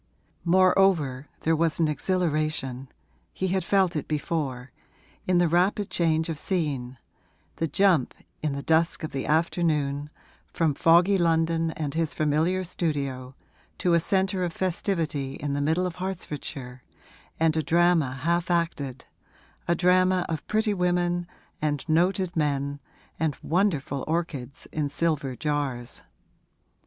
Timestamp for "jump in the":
7.67-8.63